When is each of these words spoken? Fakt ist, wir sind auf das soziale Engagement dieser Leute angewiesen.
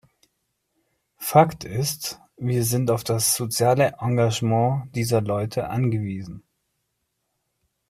Fakt 1.19 1.63
ist, 1.63 2.19
wir 2.35 2.63
sind 2.63 2.89
auf 2.89 3.03
das 3.03 3.35
soziale 3.35 3.97
Engagement 3.99 4.89
dieser 4.95 5.21
Leute 5.21 5.69
angewiesen. 5.69 6.41